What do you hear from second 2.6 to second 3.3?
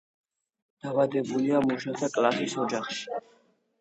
ოჯახში.